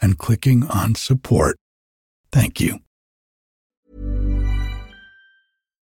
and 0.00 0.18
clicking 0.18 0.64
on 0.64 0.94
support. 0.94 1.56
Thank 2.32 2.60
you. 2.60 2.80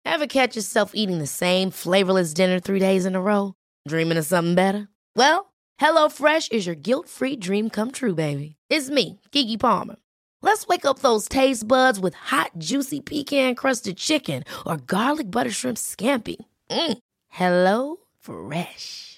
Ever 0.04 0.26
catch 0.26 0.56
yourself 0.56 0.92
eating 0.94 1.18
the 1.18 1.26
same 1.26 1.70
flavorless 1.70 2.34
dinner 2.34 2.58
three 2.60 2.80
days 2.80 3.06
in 3.06 3.14
a 3.14 3.20
row? 3.20 3.54
Dreaming 3.86 4.18
of 4.18 4.26
something 4.26 4.54
better? 4.54 4.88
Well, 5.14 5.52
HelloFresh 5.80 6.50
is 6.50 6.66
your 6.66 6.74
guilt 6.74 7.08
free 7.08 7.36
dream 7.36 7.70
come 7.70 7.92
true, 7.92 8.14
baby. 8.14 8.56
It's 8.68 8.90
me, 8.90 9.20
Keke 9.32 9.60
Palmer. 9.60 9.96
Let's 10.42 10.66
wake 10.66 10.84
up 10.84 11.00
those 11.00 11.28
taste 11.28 11.68
buds 11.68 12.00
with 12.00 12.14
hot, 12.14 12.52
juicy 12.58 13.00
pecan 13.00 13.54
crusted 13.54 13.96
chicken 13.96 14.44
or 14.66 14.76
garlic 14.78 15.30
butter 15.30 15.50
shrimp 15.50 15.76
scampi. 15.78 16.36
Mm. 16.70 16.98
Hello 17.28 17.96
Fresh. 18.18 19.17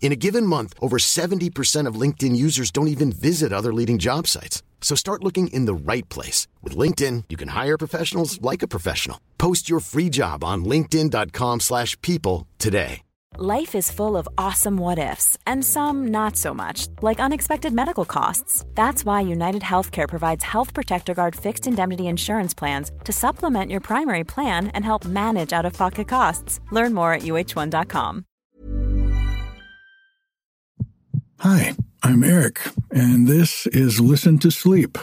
In 0.00 0.12
a 0.12 0.16
given 0.16 0.46
month, 0.46 0.74
over 0.80 0.96
70% 0.98 1.86
of 1.86 2.00
LinkedIn 2.00 2.34
users 2.34 2.72
don't 2.72 2.88
even 2.88 3.12
visit 3.12 3.52
other 3.52 3.72
leading 3.72 3.98
job 3.98 4.26
sites. 4.26 4.64
So 4.80 4.96
start 4.96 5.22
looking 5.22 5.48
in 5.48 5.66
the 5.66 5.74
right 5.92 6.08
place. 6.08 6.48
With 6.62 6.76
LinkedIn, 6.76 7.24
you 7.28 7.36
can 7.36 7.48
hire 7.48 7.78
professionals 7.78 8.42
like 8.42 8.62
a 8.62 8.68
professional. 8.68 9.20
Post 9.38 9.70
your 9.70 9.78
free 9.78 10.08
job 10.08 10.42
on 10.42 10.64
linkedin.com 10.64 11.60
slash 11.60 12.00
people 12.00 12.48
today. 12.58 13.02
Life 13.38 13.76
is 13.76 13.92
full 13.92 14.16
of 14.16 14.28
awesome 14.36 14.76
what 14.76 14.98
ifs, 14.98 15.38
and 15.46 15.64
some 15.64 16.08
not 16.08 16.36
so 16.36 16.52
much, 16.52 16.88
like 17.00 17.20
unexpected 17.20 17.72
medical 17.72 18.04
costs. 18.04 18.64
That's 18.74 19.04
why 19.04 19.20
United 19.20 19.62
Healthcare 19.62 20.08
provides 20.08 20.42
Health 20.42 20.74
Protector 20.74 21.14
Guard 21.14 21.36
fixed 21.36 21.68
indemnity 21.68 22.08
insurance 22.08 22.54
plans 22.54 22.90
to 23.04 23.12
supplement 23.12 23.70
your 23.70 23.80
primary 23.80 24.24
plan 24.24 24.66
and 24.74 24.84
help 24.84 25.04
manage 25.04 25.52
out 25.52 25.64
of 25.64 25.74
pocket 25.74 26.08
costs. 26.08 26.58
Learn 26.72 26.92
more 26.92 27.12
at 27.12 27.22
uh1.com. 27.22 28.24
Hi, 31.42 31.74
I'm 32.02 32.22
Erik, 32.22 32.60
and 32.90 33.26
this 33.26 33.66
is 33.68 33.98
Listen 33.98 34.38
to 34.40 34.50
Sleep 34.50 34.98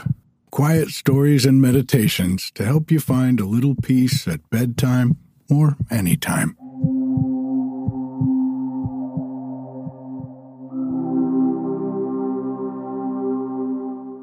quiet 0.51 0.89
stories 0.89 1.45
and 1.45 1.61
meditations 1.61 2.51
to 2.51 2.65
help 2.65 2.91
you 2.91 2.99
find 2.99 3.39
a 3.39 3.45
little 3.45 3.75
peace 3.75 4.27
at 4.27 4.47
bedtime 4.49 5.17
or 5.49 5.75
anytime. 5.91 6.55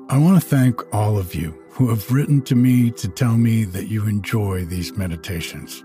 I 0.08 0.18
want 0.18 0.40
to 0.40 0.48
thank 0.48 0.94
all 0.94 1.18
of 1.18 1.34
you 1.34 1.50
who 1.70 1.88
have 1.88 2.12
written 2.12 2.42
to 2.42 2.54
me 2.54 2.90
to 2.92 3.08
tell 3.08 3.36
me 3.36 3.64
that 3.64 3.88
you 3.88 4.06
enjoy 4.06 4.64
these 4.64 4.96
meditations. 4.96 5.84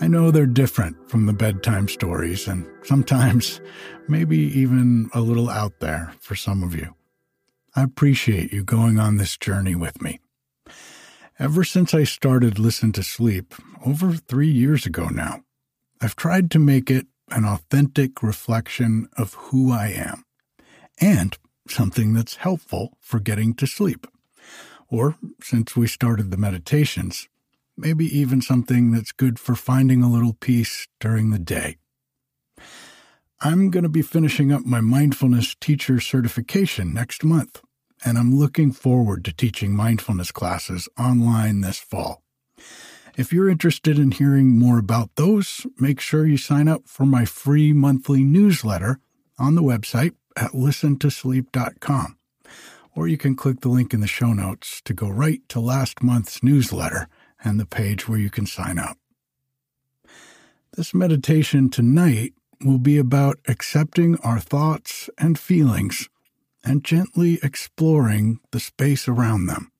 I 0.00 0.06
know 0.06 0.30
they're 0.30 0.46
different 0.46 1.10
from 1.10 1.26
the 1.26 1.32
bedtime 1.32 1.88
stories 1.88 2.46
and 2.46 2.66
sometimes 2.84 3.60
maybe 4.08 4.38
even 4.38 5.10
a 5.12 5.20
little 5.20 5.50
out 5.50 5.80
there 5.80 6.12
for 6.20 6.36
some 6.36 6.62
of 6.62 6.74
you. 6.74 6.94
I 7.74 7.82
appreciate 7.82 8.52
you 8.52 8.62
going 8.62 8.98
on 8.98 9.16
this 9.16 9.36
journey 9.36 9.74
with 9.74 10.00
me. 10.00 10.20
Ever 11.38 11.64
since 11.64 11.94
I 11.94 12.04
started 12.04 12.58
Listen 12.58 12.92
to 12.92 13.02
Sleep, 13.02 13.54
over 13.84 14.12
three 14.12 14.50
years 14.50 14.86
ago 14.86 15.08
now, 15.08 15.42
I've 16.00 16.16
tried 16.16 16.50
to 16.52 16.58
make 16.58 16.90
it 16.90 17.06
an 17.30 17.44
authentic 17.44 18.22
reflection 18.22 19.08
of 19.16 19.34
who 19.34 19.72
I 19.72 19.88
am 19.88 20.24
and 21.00 21.36
something 21.68 22.14
that's 22.14 22.36
helpful 22.36 22.96
for 23.00 23.18
getting 23.18 23.52
to 23.54 23.66
sleep. 23.66 24.06
Or, 24.88 25.16
since 25.42 25.76
we 25.76 25.86
started 25.86 26.30
the 26.30 26.36
meditations, 26.36 27.28
maybe 27.78 28.04
even 28.06 28.42
something 28.42 28.90
that's 28.90 29.12
good 29.12 29.38
for 29.38 29.54
finding 29.54 30.02
a 30.02 30.10
little 30.10 30.34
peace 30.34 30.88
during 31.00 31.30
the 31.30 31.38
day. 31.38 31.76
I'm 33.40 33.70
going 33.70 33.84
to 33.84 33.88
be 33.88 34.02
finishing 34.02 34.52
up 34.52 34.66
my 34.66 34.80
mindfulness 34.80 35.54
teacher 35.60 36.00
certification 36.00 36.92
next 36.92 37.22
month, 37.22 37.62
and 38.04 38.18
I'm 38.18 38.34
looking 38.34 38.72
forward 38.72 39.24
to 39.24 39.32
teaching 39.32 39.76
mindfulness 39.76 40.32
classes 40.32 40.88
online 40.98 41.60
this 41.60 41.78
fall. 41.78 42.22
If 43.16 43.32
you're 43.32 43.48
interested 43.48 43.98
in 43.98 44.10
hearing 44.10 44.58
more 44.58 44.78
about 44.78 45.14
those, 45.14 45.66
make 45.78 46.00
sure 46.00 46.26
you 46.26 46.36
sign 46.36 46.66
up 46.66 46.82
for 46.86 47.06
my 47.06 47.24
free 47.24 47.72
monthly 47.72 48.24
newsletter 48.24 48.98
on 49.38 49.54
the 49.54 49.62
website 49.62 50.14
at 50.36 50.50
listentosleep.com. 50.50 52.16
Or 52.94 53.06
you 53.06 53.18
can 53.18 53.36
click 53.36 53.60
the 53.60 53.68
link 53.68 53.94
in 53.94 54.00
the 54.00 54.08
show 54.08 54.32
notes 54.32 54.80
to 54.84 54.94
go 54.94 55.08
right 55.08 55.40
to 55.50 55.60
last 55.60 56.02
month's 56.02 56.42
newsletter 56.42 57.08
and 57.42 57.58
the 57.58 57.66
page 57.66 58.08
where 58.08 58.18
you 58.18 58.30
can 58.30 58.46
sign 58.46 58.78
up. 58.78 58.98
This 60.76 60.94
meditation 60.94 61.70
tonight 61.70 62.34
will 62.64 62.78
be 62.78 62.98
about 62.98 63.38
accepting 63.46 64.16
our 64.18 64.40
thoughts 64.40 65.08
and 65.18 65.38
feelings 65.38 66.08
and 66.64 66.84
gently 66.84 67.38
exploring 67.42 68.40
the 68.50 68.60
space 68.60 69.08
around 69.08 69.46
them. 69.46 69.70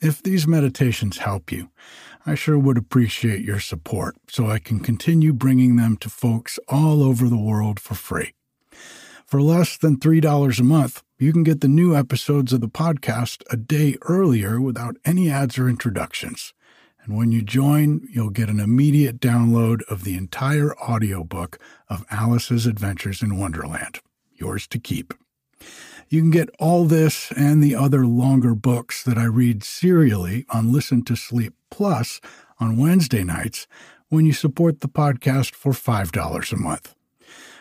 If 0.00 0.22
these 0.22 0.46
meditations 0.46 1.18
help 1.18 1.50
you, 1.50 1.70
I 2.24 2.34
sure 2.34 2.58
would 2.58 2.76
appreciate 2.76 3.44
your 3.44 3.60
support 3.60 4.16
so 4.28 4.48
I 4.48 4.58
can 4.58 4.80
continue 4.80 5.32
bringing 5.32 5.76
them 5.76 5.96
to 5.98 6.10
folks 6.10 6.58
all 6.68 7.02
over 7.02 7.28
the 7.28 7.38
world 7.38 7.80
for 7.80 7.94
free. 7.94 8.34
For 9.26 9.42
less 9.42 9.76
than 9.76 9.96
$3 9.96 10.60
a 10.60 10.62
month, 10.62 11.02
you 11.18 11.32
can 11.32 11.42
get 11.42 11.60
the 11.60 11.66
new 11.66 11.96
episodes 11.96 12.52
of 12.52 12.60
the 12.60 12.68
podcast 12.68 13.42
a 13.50 13.56
day 13.56 13.96
earlier 14.02 14.60
without 14.60 14.98
any 15.04 15.28
ads 15.28 15.58
or 15.58 15.68
introductions. 15.68 16.54
And 17.02 17.16
when 17.16 17.32
you 17.32 17.42
join, 17.42 18.06
you'll 18.08 18.30
get 18.30 18.48
an 18.48 18.60
immediate 18.60 19.18
download 19.18 19.82
of 19.90 20.04
the 20.04 20.16
entire 20.16 20.78
audiobook 20.78 21.58
of 21.88 22.06
Alice's 22.08 22.66
Adventures 22.66 23.20
in 23.20 23.36
Wonderland, 23.36 23.98
yours 24.32 24.68
to 24.68 24.78
keep. 24.78 25.12
You 26.08 26.20
can 26.20 26.30
get 26.30 26.48
all 26.60 26.84
this 26.84 27.32
and 27.32 27.60
the 27.60 27.74
other 27.74 28.06
longer 28.06 28.54
books 28.54 29.02
that 29.02 29.18
I 29.18 29.24
read 29.24 29.64
serially 29.64 30.46
on 30.50 30.72
Listen 30.72 31.02
to 31.02 31.16
Sleep 31.16 31.52
Plus 31.68 32.20
on 32.60 32.76
Wednesday 32.76 33.24
nights 33.24 33.66
when 34.08 34.24
you 34.24 34.32
support 34.32 34.82
the 34.82 34.88
podcast 34.88 35.52
for 35.52 35.72
$5 35.72 36.52
a 36.52 36.56
month. 36.56 36.95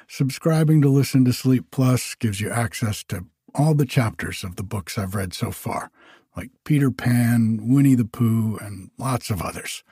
Subscribing 0.08 0.82
to 0.82 0.90
Listen 0.90 1.26
to 1.26 1.34
Sleep 1.34 1.66
Plus 1.72 2.16
gives 2.16 2.40
you 2.40 2.50
access 2.50 3.04
to 3.06 3.26
all 3.56 3.74
the 3.74 3.86
chapters 3.86 4.44
of 4.44 4.56
the 4.56 4.64
books 4.64 4.98
I've 4.98 5.16
read 5.16 5.34
so 5.34 5.52
far, 5.52 5.90
like 6.38 6.52
Peter 6.64 6.92
Pan, 6.92 7.60
Winnie 7.64 7.96
the 7.96 8.06
Pooh, 8.06 8.57
and 8.62 8.92
lots 8.98 9.30
of 9.30 9.42
others, 9.42 9.84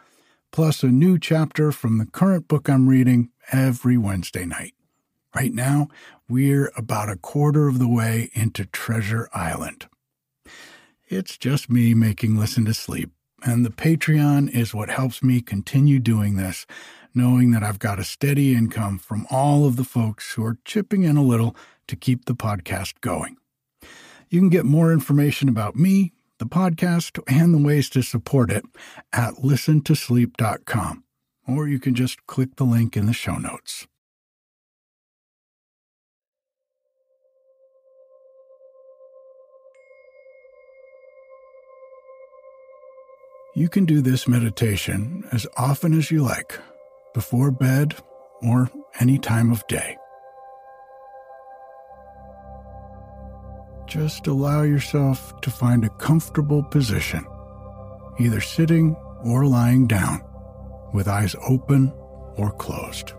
plus 0.51 0.83
a 0.83 0.87
new 0.87 1.17
chapter 1.17 1.71
from 1.71 1.97
the 1.97 2.05
current 2.05 2.47
book 2.47 2.69
I'm 2.69 2.87
reading 2.87 3.29
every 3.51 3.97
Wednesday 3.97 4.45
night. 4.45 4.73
Right 5.35 5.53
now, 5.53 5.87
we're 6.29 6.71
about 6.77 7.09
a 7.09 7.15
quarter 7.15 7.67
of 7.67 7.79
the 7.79 7.87
way 7.87 8.29
into 8.33 8.65
Treasure 8.65 9.29
Island. 9.33 9.87
It's 11.07 11.37
just 11.37 11.71
me 11.71 11.95
making 11.95 12.37
Listen 12.37 12.65
to 12.65 12.73
Sleep, 12.73 13.11
and 13.43 13.65
the 13.65 13.69
Patreon 13.69 14.49
is 14.49 14.73
what 14.73 14.89
helps 14.89 15.23
me 15.23 15.41
continue 15.41 15.99
doing 15.99 16.35
this 16.35 16.65
knowing 17.13 17.51
that 17.51 17.63
I've 17.63 17.79
got 17.79 17.99
a 17.99 18.03
steady 18.03 18.53
income 18.53 18.97
from 18.97 19.27
all 19.29 19.65
of 19.65 19.75
the 19.75 19.83
folks 19.83 20.33
who 20.33 20.43
are 20.45 20.57
chipping 20.65 21.03
in 21.03 21.17
a 21.17 21.23
little 21.23 21.55
to 21.87 21.95
keep 21.95 22.25
the 22.25 22.33
podcast 22.33 23.01
going. 23.01 23.37
You 24.29 24.39
can 24.39 24.49
get 24.49 24.65
more 24.65 24.91
information 24.91 25.47
about 25.47 25.75
me, 25.75 26.13
the 26.39 26.45
podcast, 26.45 27.19
and 27.27 27.53
the 27.53 27.61
ways 27.63 27.89
to 27.91 28.01
support 28.01 28.51
it 28.51 28.65
at 29.11 29.35
listentosleep.com, 29.35 31.03
or 31.47 31.67
you 31.67 31.79
can 31.79 31.93
just 31.93 32.25
click 32.25 32.55
the 32.55 32.63
link 32.63 32.97
in 32.97 33.05
the 33.05 33.13
show 33.13 33.35
notes. 33.35 33.87
You 43.55 43.69
can 43.69 43.85
do 43.85 44.01
this 44.01 44.27
meditation 44.27 45.27
as 45.31 45.45
often 45.57 45.95
as 45.95 46.09
you 46.09 46.23
like, 46.23 46.57
before 47.13 47.51
bed 47.51 47.95
or 48.41 48.71
any 48.99 49.19
time 49.19 49.51
of 49.51 49.65
day. 49.67 49.95
Just 53.85 54.25
allow 54.25 54.63
yourself 54.63 55.39
to 55.41 55.51
find 55.51 55.85
a 55.85 55.89
comfortable 55.89 56.63
position, 56.63 57.23
either 58.19 58.41
sitting 58.41 58.95
or 59.23 59.45
lying 59.45 59.85
down, 59.85 60.23
with 60.91 61.07
eyes 61.07 61.35
open 61.47 61.93
or 62.37 62.49
closed. 62.53 63.13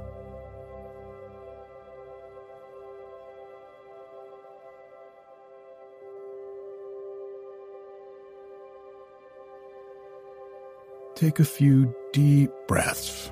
Take 11.14 11.38
a 11.38 11.44
few 11.44 11.94
deep 12.12 12.50
breaths 12.66 13.31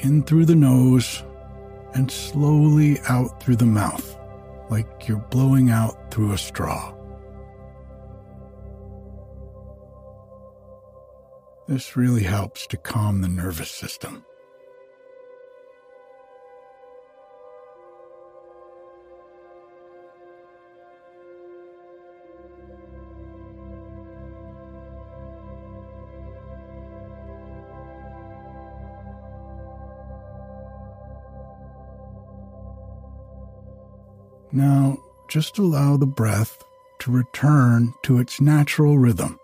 in 0.00 0.22
through 0.22 0.44
the 0.44 0.54
nose 0.54 1.22
and 1.94 2.10
slowly 2.10 3.00
out 3.08 3.42
through 3.42 3.56
the 3.56 3.64
mouth, 3.64 4.18
like 4.68 5.08
you're 5.08 5.24
blowing 5.30 5.70
out 5.70 6.10
through 6.10 6.32
a 6.32 6.38
straw. 6.38 6.94
This 11.66 11.96
really 11.96 12.22
helps 12.22 12.66
to 12.68 12.76
calm 12.76 13.22
the 13.22 13.28
nervous 13.28 13.70
system. 13.70 14.24
Now, 34.52 34.98
just 35.28 35.58
allow 35.58 35.96
the 35.96 36.06
breath 36.06 36.62
to 37.00 37.10
return 37.10 37.94
to 38.02 38.18
its 38.18 38.40
natural 38.40 38.98
rhythm. 38.98 39.38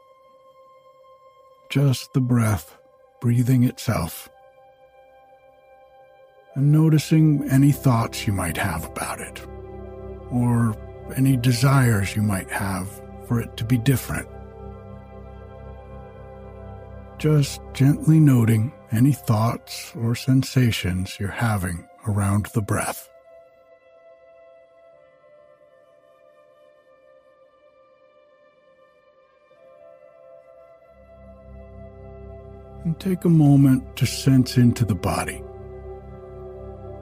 Just 1.69 2.13
the 2.13 2.21
breath 2.21 2.77
breathing 3.21 3.65
itself. 3.65 4.29
And 6.55 6.71
noticing 6.71 7.49
any 7.51 7.73
thoughts 7.73 8.27
you 8.27 8.33
might 8.33 8.57
have 8.57 8.85
about 8.85 9.21
it, 9.21 9.47
or 10.31 10.77
any 11.17 11.37
desires 11.37 12.15
you 12.15 12.23
might 12.23 12.51
have 12.51 12.89
for 13.27 13.41
it 13.41 13.57
to 13.57 13.65
be 13.65 13.79
different. 13.79 14.29
Just 17.19 17.61
gently 17.73 18.21
noting 18.21 18.73
any 18.91 19.13
thoughts 19.13 19.93
or 19.97 20.15
sensations 20.15 21.19
you're 21.19 21.31
having 21.31 21.89
around 22.07 22.47
the 22.55 22.63
breath. 22.63 23.09
And 32.93 33.01
take 33.01 33.25
a 33.25 33.29
moment 33.29 33.97
to 33.97 34.05
sense 34.05 34.59
into 34.59 34.85
the 34.85 34.95
body, 34.95 35.43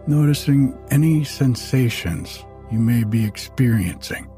noticing 0.07 0.79
any 0.93 1.25
sensations 1.25 2.45
you 2.71 2.79
may 2.79 3.03
be 3.03 3.25
experiencing. 3.25 4.31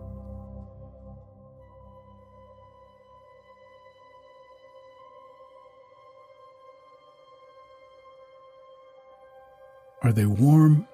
Are 10.02 10.12
they 10.12 10.24
warm, 10.24 10.88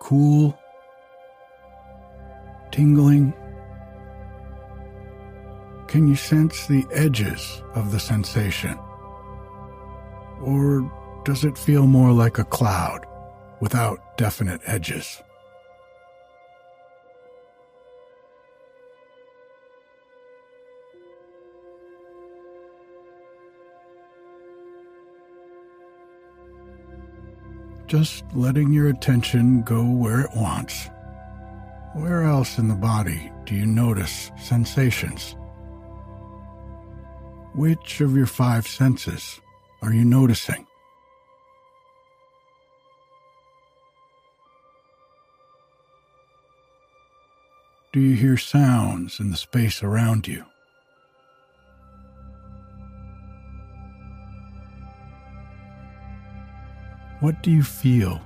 cool, 0.00 0.58
tingling? 2.72 3.34
Can 5.86 6.08
you 6.08 6.16
sense 6.16 6.66
the 6.66 6.86
edges 6.94 7.62
of 7.74 7.92
the 7.92 8.00
sensation? 8.00 8.78
Or 10.42 10.90
does 11.24 11.44
it 11.44 11.58
feel 11.58 11.86
more 11.86 12.12
like 12.12 12.38
a 12.38 12.44
cloud 12.44 13.06
without 13.60 14.16
definite 14.16 14.60
edges? 14.64 15.22
Just 27.86 28.24
letting 28.34 28.72
your 28.72 28.88
attention 28.88 29.62
go 29.62 29.84
where 29.84 30.20
it 30.20 30.30
wants. 30.36 30.88
Where 31.94 32.22
else 32.22 32.56
in 32.56 32.68
the 32.68 32.76
body 32.76 33.32
do 33.46 33.56
you 33.56 33.66
notice 33.66 34.30
sensations? 34.38 35.34
Which 37.52 38.00
of 38.00 38.16
your 38.16 38.26
five 38.26 38.68
senses 38.68 39.40
are 39.82 39.92
you 39.92 40.04
noticing? 40.04 40.66
Do 47.92 48.00
you 48.00 48.14
hear 48.14 48.36
sounds 48.36 49.18
in 49.18 49.30
the 49.30 49.36
space 49.36 49.82
around 49.82 50.28
you? 50.28 50.44
What 57.20 57.42
do 57.42 57.50
you 57.50 57.62
feel 57.62 58.20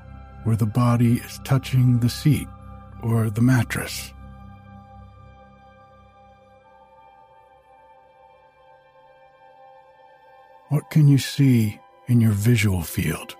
where 0.44 0.56
the 0.56 0.66
body 0.66 1.14
is 1.14 1.40
touching 1.44 1.98
the 1.98 2.08
seat 2.08 2.46
or 3.02 3.30
the 3.30 3.40
mattress? 3.40 4.12
What 10.74 10.90
can 10.90 11.06
you 11.06 11.18
see 11.18 11.78
in 12.08 12.20
your 12.20 12.32
visual 12.32 12.82
field? 12.82 13.36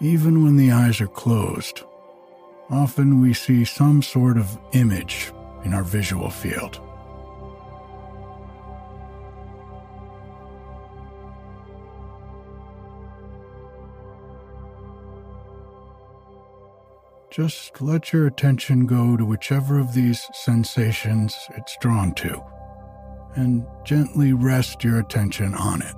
Even 0.00 0.42
when 0.42 0.56
the 0.56 0.72
eyes 0.72 1.00
are 1.00 1.06
closed, 1.06 1.82
often 2.68 3.20
we 3.20 3.32
see 3.32 3.64
some 3.64 4.02
sort 4.02 4.38
of 4.38 4.58
image 4.72 5.30
in 5.64 5.72
our 5.72 5.84
visual 5.84 6.30
field. 6.30 6.80
Just 17.30 17.80
let 17.80 18.12
your 18.12 18.26
attention 18.26 18.86
go 18.86 19.16
to 19.16 19.24
whichever 19.24 19.78
of 19.78 19.94
these 19.94 20.26
sensations 20.34 21.36
it's 21.56 21.76
drawn 21.80 22.12
to 22.14 22.42
and 23.34 23.66
gently 23.84 24.32
rest 24.32 24.84
your 24.84 24.98
attention 24.98 25.54
on 25.54 25.82
it. 25.82 25.94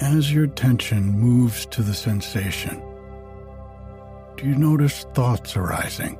As 0.00 0.32
your 0.32 0.44
attention 0.44 1.18
moves 1.18 1.64
to 1.66 1.82
the 1.82 1.94
sensation, 1.94 2.82
you 4.42 4.54
notice 4.54 5.04
thoughts 5.14 5.56
arising? 5.56 6.18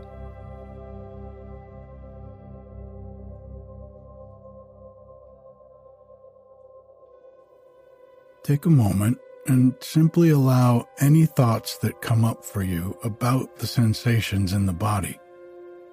Take 8.42 8.66
a 8.66 8.70
moment 8.70 9.18
and 9.46 9.74
simply 9.80 10.30
allow 10.30 10.88
any 11.00 11.26
thoughts 11.26 11.78
that 11.78 12.00
come 12.00 12.24
up 12.24 12.44
for 12.44 12.62
you 12.62 12.96
about 13.04 13.56
the 13.56 13.66
sensations 13.66 14.52
in 14.52 14.66
the 14.66 14.72
body 14.72 15.18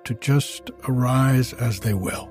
to 0.03 0.13
just 0.15 0.71
arise 0.87 1.53
as 1.53 1.79
they 1.79 1.93
will. 1.93 2.29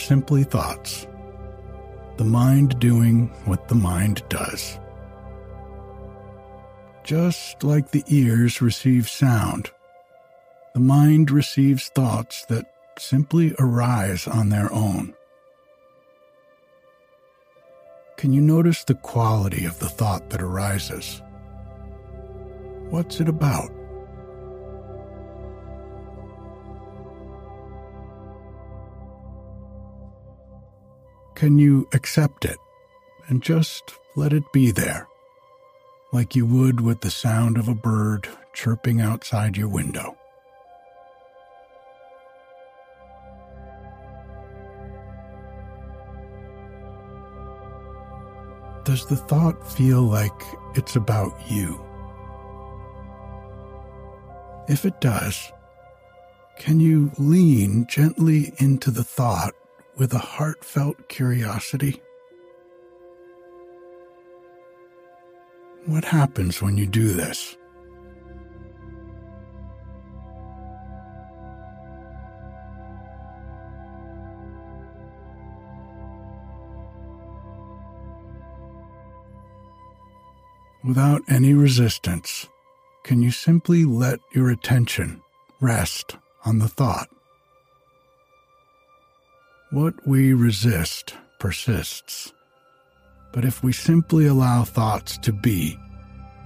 Simply 0.00 0.44
thoughts. 0.44 1.06
The 2.16 2.24
mind 2.24 2.78
doing 2.78 3.28
what 3.44 3.68
the 3.68 3.74
mind 3.74 4.22
does. 4.28 4.78
Just 7.04 7.62
like 7.64 7.90
the 7.90 8.04
ears 8.08 8.60
receive 8.60 9.08
sound, 9.08 9.70
the 10.74 10.80
mind 10.80 11.30
receives 11.30 11.88
thoughts 11.88 12.44
that 12.46 12.72
simply 12.98 13.54
arise 13.58 14.26
on 14.26 14.50
their 14.50 14.72
own. 14.72 15.14
Can 18.16 18.32
you 18.32 18.42
notice 18.42 18.84
the 18.84 18.94
quality 18.94 19.64
of 19.64 19.78
the 19.78 19.88
thought 19.88 20.28
that 20.30 20.42
arises? 20.42 21.22
What's 22.90 23.20
it 23.20 23.28
about? 23.28 23.70
Can 31.40 31.58
you 31.58 31.88
accept 31.94 32.44
it 32.44 32.58
and 33.28 33.42
just 33.42 33.94
let 34.14 34.34
it 34.34 34.52
be 34.52 34.70
there, 34.70 35.08
like 36.12 36.36
you 36.36 36.44
would 36.44 36.82
with 36.82 37.00
the 37.00 37.10
sound 37.10 37.56
of 37.56 37.66
a 37.66 37.74
bird 37.74 38.28
chirping 38.52 39.00
outside 39.00 39.56
your 39.56 39.68
window? 39.68 40.18
Does 48.84 49.06
the 49.06 49.16
thought 49.16 49.66
feel 49.66 50.02
like 50.02 50.42
it's 50.74 50.96
about 50.96 51.32
you? 51.50 51.82
If 54.68 54.84
it 54.84 55.00
does, 55.00 55.50
can 56.58 56.80
you 56.80 57.10
lean 57.16 57.86
gently 57.86 58.52
into 58.58 58.90
the 58.90 59.04
thought 59.04 59.54
with 60.00 60.14
a 60.14 60.18
heartfelt 60.18 60.96
curiosity? 61.10 62.00
What 65.84 66.06
happens 66.06 66.62
when 66.62 66.78
you 66.78 66.86
do 66.86 67.12
this? 67.12 67.54
Without 80.82 81.20
any 81.28 81.52
resistance, 81.52 82.48
can 83.04 83.20
you 83.20 83.30
simply 83.30 83.84
let 83.84 84.20
your 84.32 84.48
attention 84.48 85.20
rest 85.60 86.16
on 86.46 86.58
the 86.58 86.68
thought? 86.68 87.10
What 89.70 89.94
we 90.04 90.32
resist 90.32 91.14
persists. 91.38 92.32
But 93.30 93.44
if 93.44 93.62
we 93.62 93.72
simply 93.72 94.26
allow 94.26 94.64
thoughts 94.64 95.16
to 95.18 95.32
be 95.32 95.78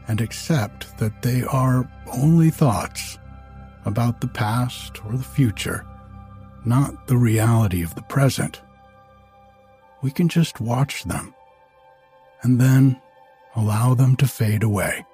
and 0.06 0.20
accept 0.20 0.98
that 0.98 1.22
they 1.22 1.42
are 1.42 1.90
only 2.12 2.50
thoughts 2.50 3.18
about 3.86 4.20
the 4.20 4.28
past 4.28 5.02
or 5.06 5.12
the 5.12 5.24
future, 5.24 5.86
not 6.66 7.06
the 7.06 7.16
reality 7.16 7.82
of 7.82 7.94
the 7.94 8.02
present, 8.02 8.60
we 10.02 10.10
can 10.10 10.28
just 10.28 10.60
watch 10.60 11.04
them 11.04 11.34
and 12.42 12.60
then 12.60 13.00
allow 13.56 13.94
them 13.94 14.16
to 14.16 14.26
fade 14.26 14.62
away, 14.62 15.06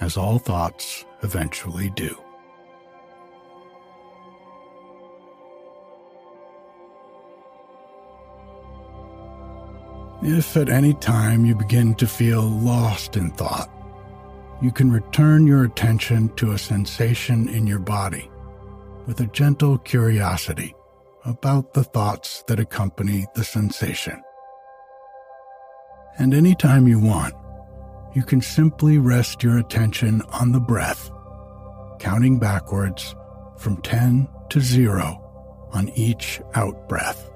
as 0.00 0.16
all 0.16 0.38
thoughts 0.38 1.04
eventually 1.24 1.90
do. 1.96 2.16
If 10.20 10.56
at 10.56 10.68
any 10.68 10.94
time 10.94 11.44
you 11.44 11.54
begin 11.54 11.94
to 11.96 12.06
feel 12.06 12.42
lost 12.42 13.16
in 13.16 13.30
thought, 13.30 13.70
you 14.60 14.72
can 14.72 14.90
return 14.90 15.46
your 15.46 15.62
attention 15.62 16.34
to 16.34 16.52
a 16.52 16.58
sensation 16.58 17.48
in 17.48 17.68
your 17.68 17.78
body 17.78 18.28
with 19.06 19.20
a 19.20 19.26
gentle 19.26 19.78
curiosity 19.78 20.74
about 21.24 21.72
the 21.72 21.84
thoughts 21.84 22.42
that 22.48 22.58
accompany 22.58 23.26
the 23.36 23.44
sensation. 23.44 24.20
And 26.18 26.34
anytime 26.34 26.88
you 26.88 26.98
want, 26.98 27.34
you 28.14 28.24
can 28.24 28.40
simply 28.40 28.98
rest 28.98 29.44
your 29.44 29.58
attention 29.58 30.22
on 30.32 30.50
the 30.50 30.60
breath, 30.60 31.12
counting 32.00 32.40
backwards 32.40 33.14
from 33.56 33.80
10 33.82 34.28
to 34.50 34.60
0 34.60 35.68
on 35.72 35.90
each 35.90 36.40
out 36.54 36.88
breath. 36.88 37.30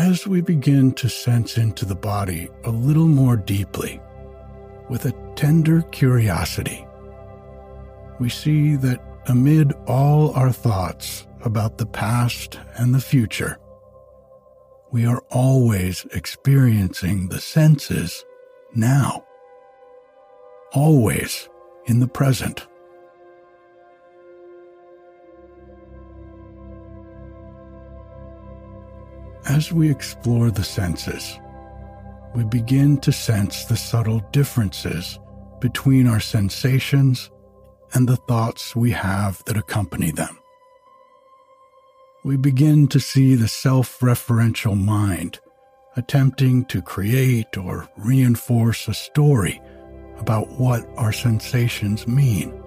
As 0.00 0.26
we 0.26 0.40
begin 0.40 0.92
to 0.92 1.10
sense 1.10 1.58
into 1.58 1.84
the 1.84 1.94
body 1.94 2.48
a 2.64 2.70
little 2.70 3.06
more 3.06 3.36
deeply, 3.36 4.00
with 4.88 5.04
a 5.04 5.12
tender 5.36 5.82
curiosity, 5.92 6.86
we 8.18 8.30
see 8.30 8.76
that 8.76 8.98
amid 9.26 9.74
all 9.86 10.32
our 10.32 10.52
thoughts 10.52 11.26
about 11.42 11.76
the 11.76 11.84
past 11.84 12.58
and 12.76 12.94
the 12.94 13.00
future, 13.00 13.58
we 14.90 15.04
are 15.04 15.22
always 15.28 16.06
experiencing 16.14 17.28
the 17.28 17.38
senses 17.38 18.24
now, 18.74 19.22
always 20.72 21.50
in 21.84 22.00
the 22.00 22.08
present. 22.08 22.66
As 29.60 29.70
we 29.70 29.90
explore 29.90 30.50
the 30.50 30.64
senses, 30.64 31.38
we 32.34 32.44
begin 32.44 32.96
to 33.00 33.12
sense 33.12 33.66
the 33.66 33.76
subtle 33.76 34.20
differences 34.32 35.18
between 35.60 36.06
our 36.06 36.18
sensations 36.18 37.30
and 37.92 38.08
the 38.08 38.16
thoughts 38.16 38.74
we 38.74 38.90
have 38.92 39.44
that 39.44 39.58
accompany 39.58 40.12
them. 40.12 40.38
We 42.24 42.38
begin 42.38 42.88
to 42.88 42.98
see 43.00 43.34
the 43.34 43.48
self 43.48 44.00
referential 44.00 44.82
mind 44.82 45.40
attempting 45.94 46.64
to 46.72 46.80
create 46.80 47.58
or 47.58 47.86
reinforce 47.98 48.88
a 48.88 48.94
story 48.94 49.60
about 50.16 50.48
what 50.52 50.88
our 50.96 51.12
sensations 51.12 52.08
mean. 52.08 52.59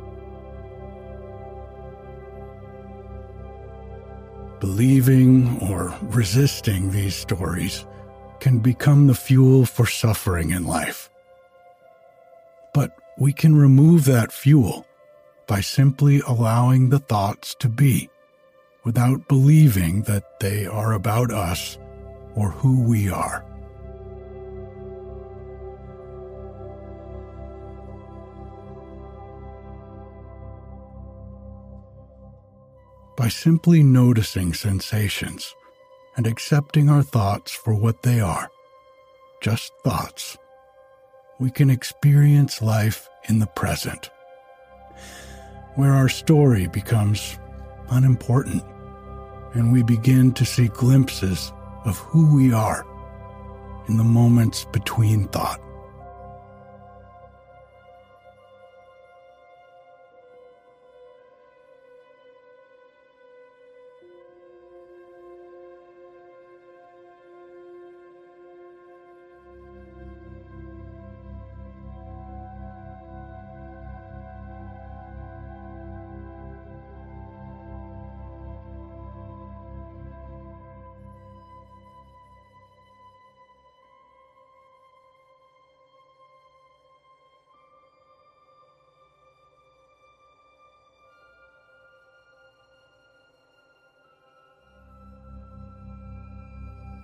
Believing 4.63 5.59
or 5.59 5.93
resisting 6.03 6.89
these 6.89 7.17
stories 7.17 7.85
can 8.39 8.59
become 8.59 9.07
the 9.07 9.13
fuel 9.13 9.65
for 9.65 9.85
suffering 9.85 10.51
in 10.51 10.65
life. 10.65 11.09
But 12.73 12.95
we 13.17 13.33
can 13.33 13.57
remove 13.57 14.05
that 14.05 14.31
fuel 14.31 14.85
by 15.47 15.59
simply 15.59 16.21
allowing 16.25 16.87
the 16.87 16.99
thoughts 16.99 17.55
to 17.55 17.67
be 17.67 18.09
without 18.85 19.27
believing 19.27 20.03
that 20.03 20.39
they 20.39 20.65
are 20.65 20.93
about 20.93 21.33
us 21.33 21.77
or 22.33 22.51
who 22.51 22.83
we 22.83 23.09
are. 23.09 23.43
By 33.23 33.29
simply 33.29 33.81
noticing 33.81 34.53
sensations 34.53 35.55
and 36.17 36.27
accepting 36.27 36.89
our 36.89 37.01
thoughts 37.01 37.53
for 37.53 37.73
what 37.73 38.03
they 38.03 38.19
are 38.19 38.51
just 39.39 39.71
thoughts, 39.81 40.37
we 41.39 41.49
can 41.49 41.69
experience 41.69 42.61
life 42.61 43.07
in 43.29 43.39
the 43.39 43.47
present, 43.47 44.09
where 45.75 45.93
our 45.93 46.09
story 46.09 46.67
becomes 46.67 47.39
unimportant 47.91 48.61
and 49.53 49.71
we 49.71 49.83
begin 49.83 50.33
to 50.33 50.43
see 50.43 50.67
glimpses 50.67 51.53
of 51.85 51.97
who 51.99 52.35
we 52.35 52.51
are 52.51 52.85
in 53.87 53.95
the 53.95 54.03
moments 54.03 54.65
between 54.73 55.29
thought. 55.29 55.61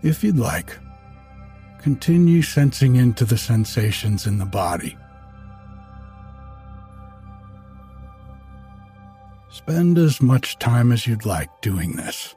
If 0.02 0.24
you'd 0.24 0.38
like, 0.38 0.78
continue 1.82 2.42
sensing 2.42 2.96
into 2.96 3.26
the 3.26 3.38
sensations 3.38 4.26
in 4.26 4.38
the 4.38 4.46
body. 4.46 4.98
Spend 9.50 9.98
as 9.98 10.22
much 10.22 10.58
time 10.60 10.92
as 10.92 11.06
you'd 11.06 11.26
like 11.26 11.50
doing 11.62 11.98
this. 11.98 12.36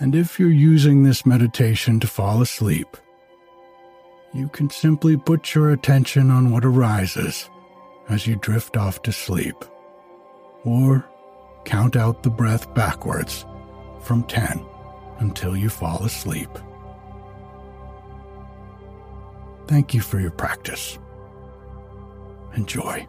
And 0.00 0.14
if 0.14 0.40
you're 0.40 0.50
using 0.50 1.04
this 1.04 1.24
meditation 1.24 2.00
to 2.00 2.06
fall 2.06 2.42
asleep, 2.42 2.96
you 4.32 4.48
can 4.48 4.70
simply 4.70 5.16
put 5.16 5.54
your 5.54 5.70
attention 5.70 6.30
on 6.30 6.50
what 6.50 6.64
arises 6.64 7.48
as 8.08 8.26
you 8.26 8.36
drift 8.36 8.76
off 8.76 9.02
to 9.02 9.12
sleep, 9.12 9.56
or 10.64 11.04
count 11.64 11.96
out 11.96 12.22
the 12.22 12.30
breath 12.30 12.72
backwards 12.74 13.44
from 14.02 14.24
10 14.24 14.64
until 15.20 15.56
you 15.56 15.68
fall 15.68 16.04
asleep. 16.04 16.50
Thank 19.66 19.94
you 19.94 20.00
for 20.00 20.18
your 20.18 20.32
practice. 20.32 20.98
Enjoy. 22.56 23.06